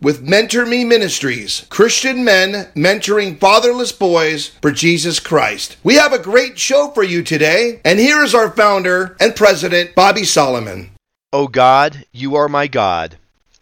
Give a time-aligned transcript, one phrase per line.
[0.00, 5.76] with Mentor Me Ministries, Christian men mentoring fatherless boys for Jesus Christ.
[5.84, 9.94] We have a great show for you today, and here is our founder and president,
[9.94, 10.92] Bobby Solomon.
[11.32, 13.18] O God, you are my God.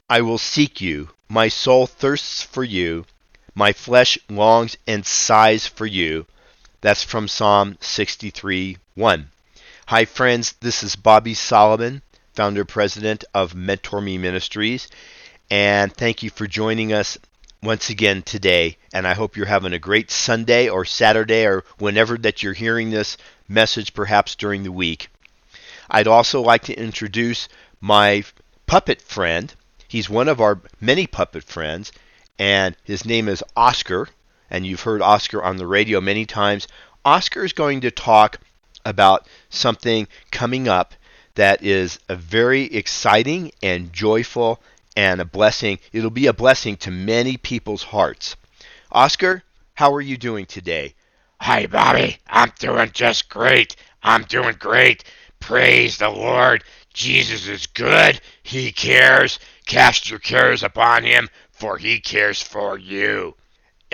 [0.08, 1.10] I will seek you.
[1.28, 3.04] My soul thirsts for you.
[3.54, 6.26] My flesh longs and sighs for you.
[6.80, 9.30] That's from Psalm 63 1.
[9.86, 10.54] Hi, friends.
[10.60, 12.02] This is Bobby Solomon,
[12.34, 14.86] founder president of Mentor Me Ministries.
[15.50, 17.16] And thank you for joining us
[17.62, 18.76] once again today.
[18.92, 22.90] And I hope you're having a great Sunday or Saturday or whenever that you're hearing
[22.90, 23.16] this
[23.48, 25.08] message, perhaps during the week.
[25.90, 27.48] I'd also like to introduce
[27.80, 28.24] my
[28.66, 29.54] puppet friend.
[29.88, 31.92] He's one of our many puppet friends,
[32.38, 34.08] and his name is Oscar.
[34.50, 36.68] And you've heard Oscar on the radio many times.
[37.04, 38.38] Oscar is going to talk
[38.84, 40.94] about something coming up
[41.36, 44.60] that is a very exciting and joyful
[44.98, 45.78] and a blessing.
[45.92, 48.34] It'll be a blessing to many people's hearts.
[48.90, 50.94] Oscar, how are you doing today?
[51.40, 52.18] Hi, Bobby.
[52.26, 53.76] I'm doing just great.
[54.02, 55.04] I'm doing great.
[55.38, 56.64] Praise the Lord.
[56.92, 58.20] Jesus is good.
[58.42, 59.38] He cares.
[59.66, 63.36] Cast your cares upon him, for he cares for you.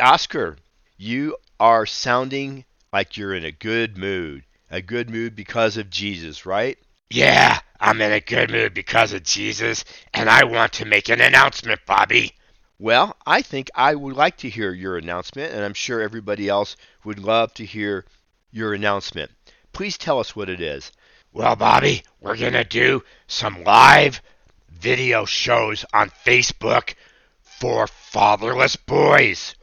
[0.00, 0.56] Oscar,
[0.96, 4.42] you are sounding like you're in a good mood.
[4.70, 6.78] A good mood because of Jesus, right?
[7.10, 11.20] Yeah, I'm in a good mood because of Jesus, and I want to make an
[11.20, 12.32] announcement, Bobby.
[12.78, 16.76] Well, I think I would like to hear your announcement, and I'm sure everybody else
[17.04, 18.06] would love to hear
[18.50, 19.32] your announcement.
[19.74, 20.92] Please tell us what it is.
[21.34, 24.22] Well, Bobby, we're going to do some live
[24.70, 26.94] video shows on Facebook
[27.42, 29.56] for fatherless boys.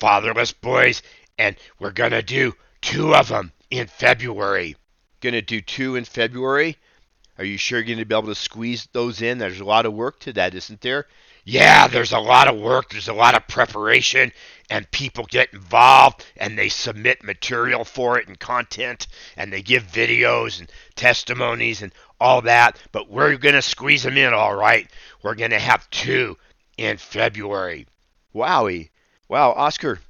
[0.00, 1.00] Fatherless boys,
[1.38, 4.74] and we're going to do two of them in February.
[5.20, 6.76] Going to do two in February?
[7.38, 9.38] Are you sure you're going to be able to squeeze those in?
[9.38, 11.06] There's a lot of work to that, isn't there?
[11.44, 14.32] Yeah, there's a lot of work, there's a lot of preparation,
[14.68, 19.06] and people get involved and they submit material for it and content,
[19.36, 22.78] and they give videos and testimonies and all that.
[22.92, 24.90] But we're going to squeeze them in, all right.
[25.22, 26.36] We're going to have two
[26.76, 27.86] in February.
[28.34, 28.90] Wowie.
[29.28, 30.00] Wow, Oscar,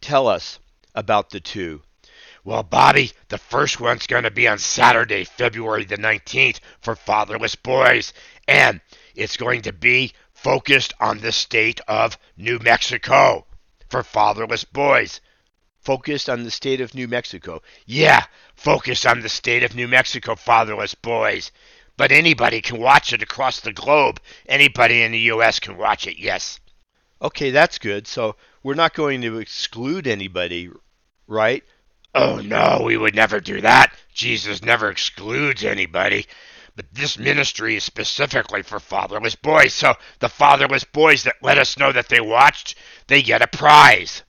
[0.00, 0.58] tell us
[0.94, 1.82] about the two.
[2.48, 7.54] Well, Bobby, the first one's going to be on Saturday, February the 19th for fatherless
[7.54, 8.14] boys.
[8.48, 8.80] And
[9.14, 13.44] it's going to be focused on the state of New Mexico
[13.90, 15.20] for fatherless boys.
[15.82, 17.60] Focused on the state of New Mexico.
[17.84, 21.52] Yeah, focused on the state of New Mexico fatherless boys.
[21.98, 24.22] But anybody can watch it across the globe.
[24.46, 25.60] Anybody in the U.S.
[25.60, 26.60] can watch it, yes.
[27.20, 28.06] Okay, that's good.
[28.06, 30.70] So we're not going to exclude anybody,
[31.26, 31.62] right?
[32.14, 33.92] Oh no, we would never do that.
[34.12, 36.26] Jesus never excludes anybody.
[36.74, 39.74] But this ministry is specifically for fatherless boys.
[39.74, 42.76] So the fatherless boys that let us know that they watched,
[43.08, 44.22] they get a prize.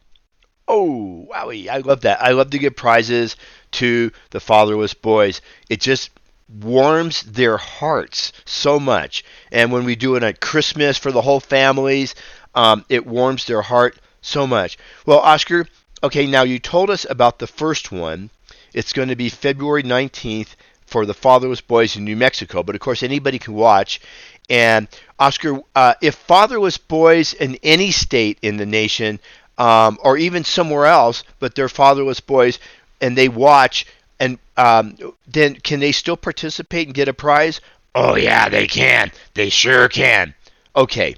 [0.67, 1.67] Oh, wowie.
[1.67, 2.22] I love that.
[2.22, 3.35] I love to give prizes
[3.73, 5.41] to the fatherless boys.
[5.69, 6.09] It just
[6.47, 9.23] warms their hearts so much.
[9.51, 12.16] And when we do it at Christmas for the whole families,
[12.56, 14.78] um, it warms their heart so much.
[15.06, 15.67] Well, Oscar,
[16.04, 18.30] okay, now you told us about the first one.
[18.74, 20.56] It's going to be February 19th
[20.86, 24.02] for the fatherless boys in New Mexico, but of course anybody can watch.
[24.50, 24.88] And
[25.20, 29.20] Oscar, uh, if fatherless boys in any state in the nation,
[29.58, 32.58] um, or even somewhere else, but they're fatherless boys,
[33.02, 33.86] and they watch,
[34.20, 37.62] and um, then can they still participate and get a prize?
[37.94, 39.12] Oh yeah, they can.
[39.34, 40.34] They sure can.
[40.76, 41.16] Okay,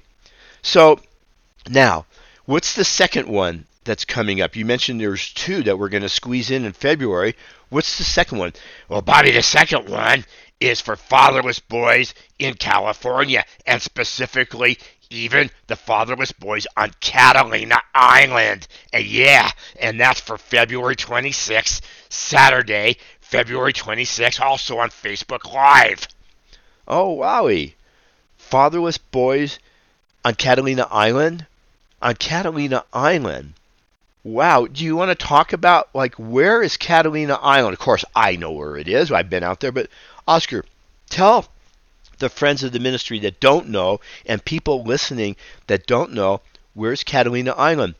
[0.62, 1.00] so
[1.70, 2.06] now
[2.46, 4.55] what's the second one that's coming up?
[4.55, 7.35] You mentioned there's two that we're going to squeeze in in February.
[7.69, 8.53] What's the second one?
[8.89, 10.25] Well, Bobby, the second one
[10.59, 14.78] is for fatherless boys in California, and specifically
[15.09, 18.67] even the fatherless boys on Catalina Island.
[18.93, 19.49] And yeah,
[19.79, 26.07] and that's for February 26th, Saturday, February 26th, also on Facebook Live.
[26.87, 27.73] Oh, wowie.
[28.37, 29.59] Fatherless boys
[30.25, 31.45] on Catalina Island?
[32.01, 33.53] On Catalina Island.
[34.23, 34.68] Wow.
[34.68, 37.73] Do you want to talk about like where is Catalina Island?
[37.73, 39.12] Of course, I know where it is.
[39.12, 39.90] I've been out there, but
[40.28, 40.64] Oscar,
[41.09, 41.47] tell
[42.20, 45.35] the friends of the ministry that don't know and people listening
[45.68, 46.41] that don't know
[46.73, 47.96] Where's Catalina Island?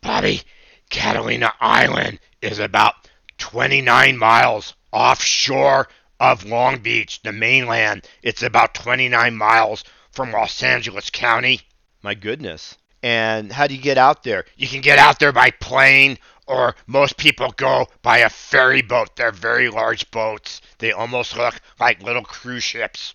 [0.00, 0.40] Bobby,
[0.88, 2.94] Catalina Island is about
[3.36, 5.88] 29 miles offshore
[6.18, 8.08] of Long Beach, the mainland.
[8.22, 11.60] It's about 29 miles from Los Angeles County.
[12.00, 12.78] My goodness.
[13.02, 14.44] And how do you get out there?
[14.56, 19.14] You can get out there by plane, or most people go by a ferry boat.
[19.16, 20.60] They're very large boats.
[20.78, 23.14] They almost look like little cruise ships.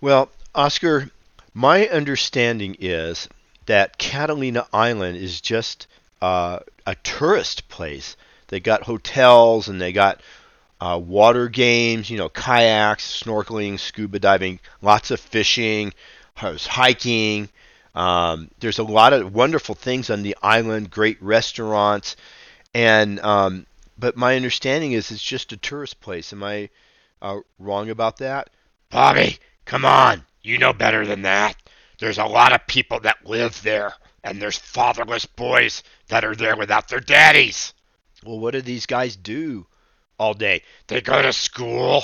[0.00, 1.10] Well, Oscar,
[1.54, 3.28] my understanding is
[3.66, 5.86] that Catalina Island is just
[6.20, 8.16] uh, a tourist place.
[8.48, 10.20] They got hotels and they got
[10.80, 15.94] uh, water games, you know, kayaks, snorkeling, scuba diving, lots of fishing,
[16.34, 17.48] hiking.
[17.94, 22.16] Um, there's a lot of wonderful things on the island, great restaurants,
[22.74, 23.66] and um,
[23.98, 26.32] but my understanding is it's just a tourist place.
[26.32, 26.70] Am I
[27.20, 28.50] uh, wrong about that?
[28.90, 31.56] Bobby, come on, you know better than that.
[31.98, 33.92] There's a lot of people that live there,
[34.24, 37.74] and there's fatherless boys that are there without their daddies.
[38.24, 39.66] Well, what do these guys do
[40.18, 40.62] all day?
[40.86, 42.02] They go to school.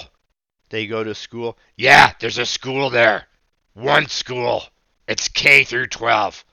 [0.69, 1.56] They go to school.
[1.76, 3.26] Yeah, there's a school there.
[3.73, 4.64] One school.
[5.08, 6.44] It's K through 12.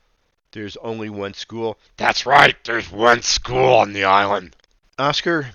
[0.54, 1.78] There's only one school.
[1.98, 4.56] That's right, there's one school on the island.
[4.98, 5.50] Oscar,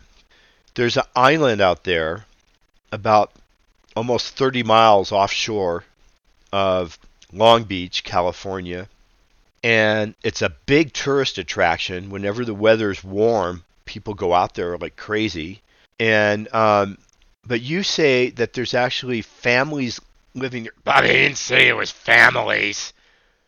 [0.75, 2.27] there's an island out there
[2.93, 3.33] about
[3.97, 5.85] almost 30 miles offshore
[6.53, 6.99] of
[7.33, 8.87] Long Beach, California.
[9.65, 12.11] And it's a big tourist attraction.
[12.11, 15.63] Whenever the weather's warm, people go out there like crazy.
[15.99, 16.99] And um,
[17.47, 20.01] but you say that there's actually families
[20.35, 20.73] living there.
[20.85, 22.93] But I didn't say it was families.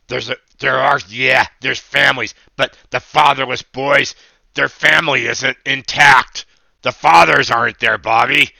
[0.08, 4.14] There's a there are yeah, there's families, but the fatherless boys,
[4.54, 6.46] their family isn't intact.
[6.82, 8.50] The fathers aren't there, Bobby.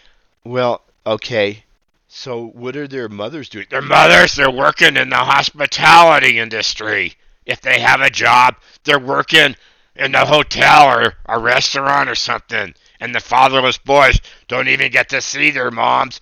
[0.44, 1.64] Well, okay.
[2.08, 3.66] So what are their mothers doing?
[3.70, 7.14] Their mothers, they're working in the hospitality industry.
[7.46, 9.56] If they have a job, they're working
[9.96, 12.74] in the hotel or a restaurant or something.
[13.00, 16.20] And the fatherless boys don't even get to see their moms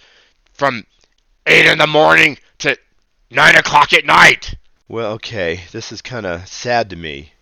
[0.54, 0.86] from
[1.46, 2.76] 8 in the morning to
[3.30, 4.54] 9 o'clock at night.
[4.88, 5.60] Well, okay.
[5.72, 7.32] This is kind of sad to me,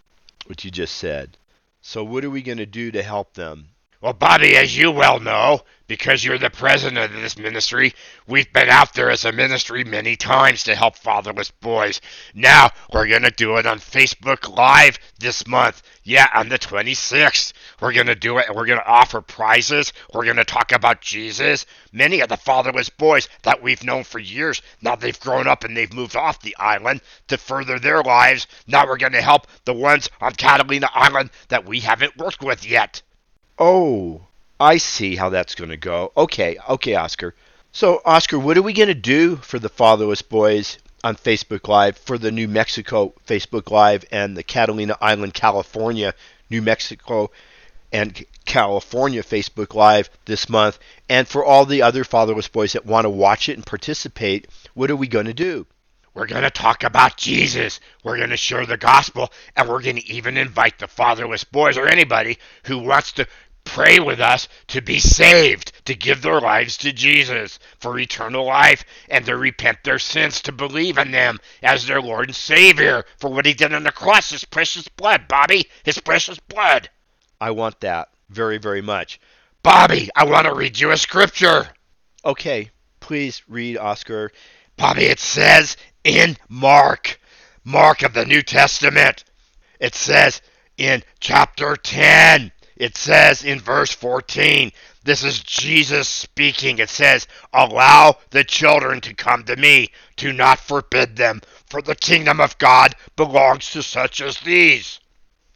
[0.46, 1.36] what you just said.
[1.80, 3.70] So what are we going to do to help them?
[4.00, 7.94] Well, Bobby, as you well know, because you're the president of this ministry,
[8.28, 12.00] we've been out there as a ministry many times to help fatherless boys.
[12.32, 15.82] Now, we're going to do it on Facebook Live this month.
[16.04, 17.52] Yeah, on the 26th.
[17.80, 19.92] We're going to do it and we're going to offer prizes.
[20.14, 21.66] We're going to talk about Jesus.
[21.92, 25.76] Many of the fatherless boys that we've known for years, now they've grown up and
[25.76, 28.46] they've moved off the island to further their lives.
[28.68, 32.64] Now we're going to help the ones on Catalina Island that we haven't worked with
[32.64, 33.02] yet.
[33.58, 34.20] Oh,
[34.60, 36.12] I see how that's going to go.
[36.16, 37.34] Okay, okay, Oscar.
[37.72, 41.98] So, Oscar, what are we going to do for the fatherless boys on Facebook Live,
[41.98, 46.14] for the New Mexico Facebook Live, and the Catalina Island, California,
[46.50, 47.30] New Mexico,
[47.92, 50.78] and California Facebook Live this month,
[51.08, 54.46] and for all the other fatherless boys that want to watch it and participate?
[54.74, 55.66] What are we going to do?
[56.14, 57.78] We're going to talk about Jesus.
[58.02, 61.76] We're going to share the gospel, and we're going to even invite the fatherless boys
[61.76, 63.26] or anybody who wants to
[63.68, 68.82] pray with us to be saved, to give their lives to Jesus for eternal life,
[69.10, 73.30] and to repent their sins, to believe in them as their Lord and Savior for
[73.30, 76.88] what He did on the cross, His precious blood, Bobby, His precious blood.
[77.40, 79.20] I want that very, very much.
[79.62, 81.68] Bobby, I want to read you a scripture.
[82.24, 82.70] Okay,
[83.00, 84.32] please read, Oscar.
[84.76, 87.20] Bobby, it says in Mark,
[87.64, 89.24] Mark of the New Testament,
[89.78, 90.40] it says
[90.78, 94.72] in chapter 10, it says in verse 14,
[95.04, 96.78] this is Jesus speaking.
[96.78, 99.90] It says, Allow the children to come to me.
[100.16, 105.00] Do not forbid them, for the kingdom of God belongs to such as these.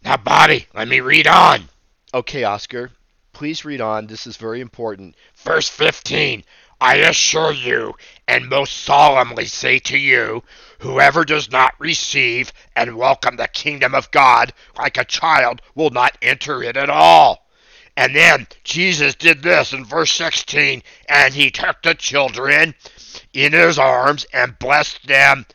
[0.02, 1.68] Now, Bobby, let me read on.
[2.12, 2.90] Okay, Oscar,
[3.32, 4.06] please read on.
[4.08, 5.14] This is very important.
[5.36, 6.42] Verse 15
[6.82, 7.94] I assure you,
[8.26, 10.42] and most solemnly say to you,
[10.80, 16.18] whoever does not receive and welcome the kingdom of God like a child will not
[16.20, 17.46] enter it at all.
[17.96, 22.74] And then Jesus did this in verse 16, and he took the children
[23.32, 25.46] in his arms and blessed them,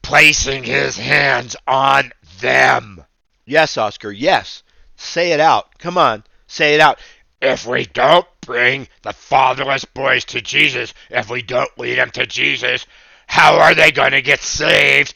[0.00, 2.10] placing his hands on
[2.40, 3.04] them.
[3.44, 4.62] Yes, Oscar, yes.
[4.96, 5.78] Say it out.
[5.78, 6.98] Come on, say it out.
[7.42, 12.26] If we don't bring the fatherless boys to Jesus, if we don't lead them to
[12.26, 12.86] Jesus,
[13.26, 15.14] how are they going to get saved?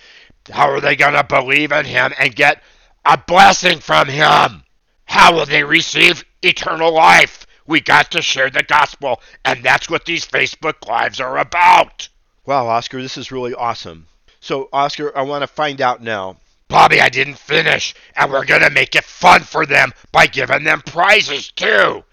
[0.50, 2.62] How are they going to believe in Him and get
[3.04, 4.64] a blessing from Him?
[5.04, 7.47] How will they receive eternal life?
[7.66, 12.09] We got to share the gospel, and that's what these Facebook Lives are about.
[12.47, 14.07] Wow, Oscar, this is really awesome.
[14.40, 16.37] So, Oscar, I want to find out now.
[16.69, 20.81] Bobby, I didn't finish, and we're gonna make it fun for them by giving them
[20.81, 22.04] prizes too.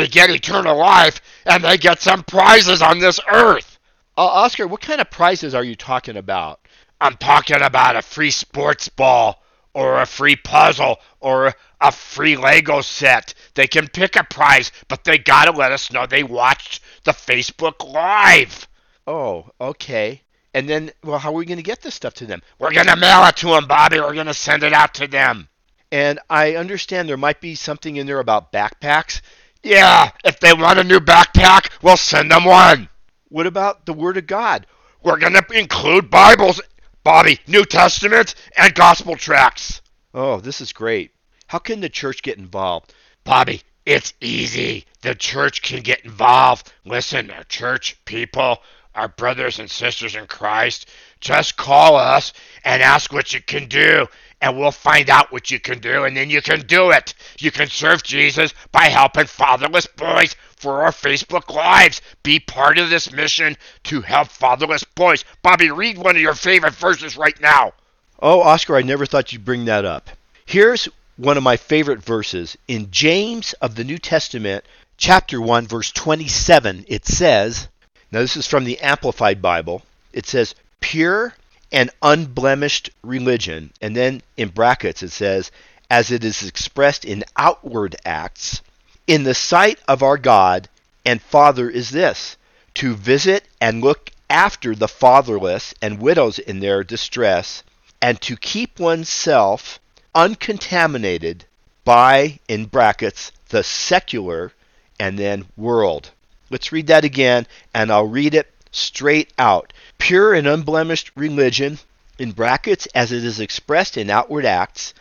[0.00, 3.78] They get eternal life, and they get some prizes on this earth.
[4.16, 6.66] Uh, Oscar, what kind of prizes are you talking about?
[7.02, 9.42] I'm talking about a free sports ball,
[9.74, 13.34] or a free puzzle, or a free Lego set.
[13.52, 17.86] They can pick a prize, but they gotta let us know they watched the Facebook
[17.86, 18.68] Live.
[19.06, 20.22] Oh, okay.
[20.54, 22.40] And then, well, how are we going to get this stuff to them?
[22.58, 24.00] We're gonna mail it to them, Bobby.
[24.00, 25.50] We're gonna send it out to them.
[25.92, 29.20] And I understand there might be something in there about backpacks.
[29.62, 32.88] Yeah, if they want a new backpack, we'll send them one.
[33.28, 34.66] What about the Word of God?
[35.02, 36.62] We're gonna include Bibles,
[37.04, 39.82] Bobby, New Testament, and Gospel tracts.
[40.14, 41.12] Oh, this is great.
[41.46, 42.94] How can the church get involved?
[43.22, 44.86] Bobby, it's easy.
[45.02, 46.72] The church can get involved.
[46.84, 48.58] Listen, our church people,
[48.94, 50.88] our brothers and sisters in Christ,
[51.20, 52.32] just call us
[52.64, 54.06] and ask what you can do,
[54.40, 57.14] and we'll find out what you can do, and then you can do it.
[57.38, 62.00] You can serve Jesus by helping fatherless boys for our Facebook Lives.
[62.22, 65.24] Be part of this mission to help fatherless boys.
[65.42, 67.72] Bobby, read one of your favorite verses right now.
[68.20, 70.10] Oh, Oscar, I never thought you'd bring that up.
[70.44, 72.56] Here's one of my favorite verses.
[72.66, 74.64] In James of the New Testament,
[74.96, 77.68] chapter 1, verse 27, it says,
[78.10, 79.82] now this is from the Amplified Bible,
[80.12, 81.34] it says, pure
[81.72, 83.72] and unblemished religion.
[83.80, 85.50] And then in brackets it says,
[85.90, 88.62] as it is expressed in outward acts,
[89.06, 90.68] in the sight of our God
[91.04, 92.36] and Father is this
[92.74, 97.64] to visit and look after the fatherless and widows in their distress,
[98.00, 99.80] and to keep oneself
[100.14, 101.44] uncontaminated
[101.84, 104.52] by, in brackets, the secular
[105.00, 106.10] and then world.
[106.48, 109.72] Let's read that again, and I'll read it straight out.
[110.00, 111.78] Pure and unblemished religion,
[112.18, 114.94] in brackets, as it is expressed in outward acts,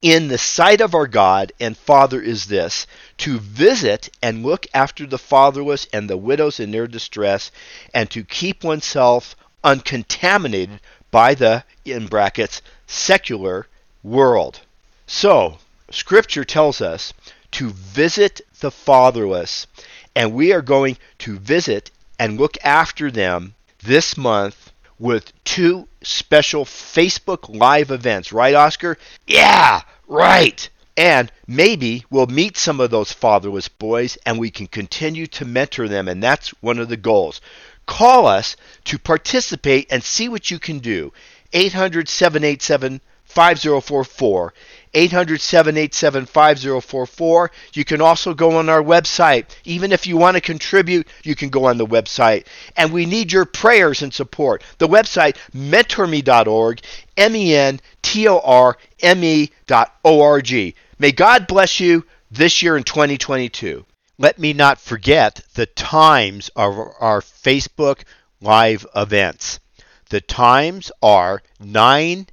[0.00, 2.86] in the sight of our God and Father is this
[3.18, 7.50] to visit and look after the fatherless and the widows in their distress,
[7.92, 13.66] and to keep oneself uncontaminated by the, in brackets, secular
[14.02, 14.60] world.
[15.06, 15.58] So,
[15.90, 17.12] Scripture tells us
[17.52, 19.66] to visit the fatherless,
[20.14, 26.64] and we are going to visit and look after them this month with two special
[26.64, 28.96] Facebook Live events, right, Oscar?
[29.26, 30.68] Yeah, right.
[30.96, 35.88] And maybe we'll meet some of those fatherless boys and we can continue to mentor
[35.88, 37.40] them, and that's one of the goals.
[37.86, 41.12] Call us to participate and see what you can do.
[41.52, 44.54] 800 787 5044.
[44.96, 47.50] 800 787 5044.
[47.74, 49.44] You can also go on our website.
[49.64, 52.46] Even if you want to contribute, you can go on the website.
[52.78, 54.64] And we need your prayers and support.
[54.78, 56.80] The website, mentorme.org,
[57.18, 60.74] M E N T O R M E dot O R G.
[60.98, 63.84] May God bless you this year in 2022.
[64.16, 68.04] Let me not forget the times of our Facebook
[68.40, 69.60] Live events.
[70.08, 72.26] The times are 9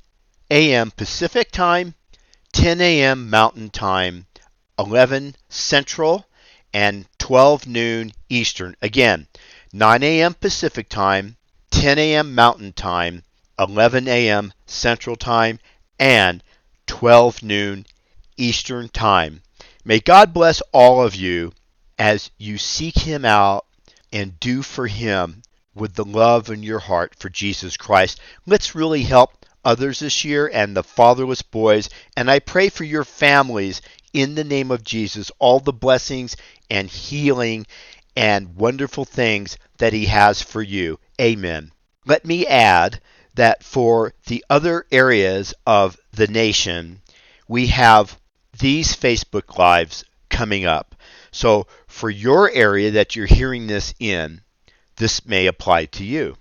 [0.49, 0.91] a.m.
[0.91, 1.95] Pacific Time,
[2.53, 3.31] 10 a.m.
[3.31, 4.27] Mountain Time,
[4.77, 6.25] 11 Central,
[6.71, 8.75] and 12 noon Eastern.
[8.81, 9.27] Again,
[9.73, 10.35] 9 a.m.
[10.35, 11.35] Pacific Time,
[11.71, 12.35] 10 a.m.
[12.35, 13.23] Mountain Time,
[13.57, 14.53] 11 a.m.
[14.67, 15.59] Central Time,
[15.99, 16.43] and
[16.85, 17.85] 12 noon
[18.37, 19.41] Eastern Time.
[19.83, 21.53] May God bless all of you
[21.97, 23.65] as you seek Him out
[24.11, 25.41] and do for Him
[25.73, 28.19] with the love in your heart for Jesus Christ.
[28.45, 31.89] Let's really help others this year and the fatherless boys.
[32.17, 33.81] And I pray for your families
[34.13, 36.35] in the name of Jesus, all the blessings
[36.69, 37.65] and healing
[38.15, 40.99] and wonderful things that He has for you.
[41.19, 41.71] Amen.
[42.05, 43.01] Let me add
[43.35, 47.01] that for the other areas of the nation,
[47.47, 48.19] we have
[48.59, 50.95] these Facebook Lives coming up.
[51.31, 54.41] So for your area that you're hearing this in,
[54.97, 56.37] this may apply to you.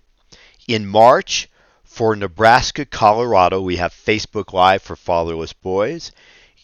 [0.68, 1.48] In March,
[1.92, 6.10] for Nebraska, Colorado, we have Facebook Live for Fatherless Boys.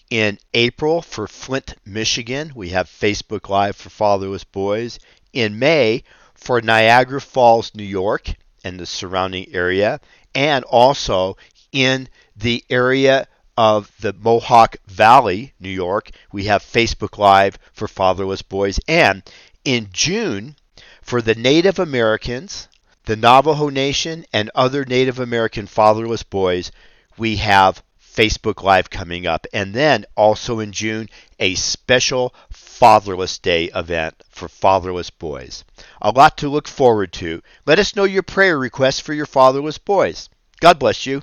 [0.09, 4.99] In April, for Flint, Michigan, we have Facebook Live for Fatherless Boys.
[5.35, 8.33] In May, for Niagara Falls, New York,
[8.65, 10.01] and the surrounding area,
[10.35, 11.37] and also
[11.73, 18.41] in the area of the Mohawk Valley, New York, we have Facebook Live for Fatherless
[18.41, 18.81] Boys.
[18.89, 19.23] And
[19.63, 20.57] in June,
[21.03, 22.68] for the Native Americans,
[23.09, 26.71] the Navajo Nation, and other Native American fatherless boys,
[27.17, 29.47] we have Facebook Live coming up.
[29.51, 35.65] And then also in June, a special Fatherless Day event for fatherless boys.
[36.03, 37.43] A lot to look forward to.
[37.65, 40.29] Let us know your prayer requests for your fatherless boys.
[40.61, 41.23] God bless you.